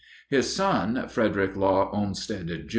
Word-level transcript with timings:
His 0.31 0.51
son, 0.55 1.07
Frederick 1.09 1.55
Law 1.55 1.91
Olmsted, 1.91 2.47
Jr. 2.69 2.69